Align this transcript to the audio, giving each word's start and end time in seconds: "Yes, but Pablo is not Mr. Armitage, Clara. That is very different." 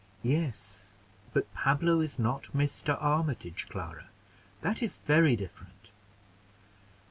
"Yes, 0.23 0.95
but 1.31 1.53
Pablo 1.53 1.99
is 1.99 2.17
not 2.17 2.45
Mr. 2.55 2.97
Armitage, 2.99 3.67
Clara. 3.69 4.09
That 4.61 4.81
is 4.81 4.97
very 5.05 5.35
different." 5.35 5.91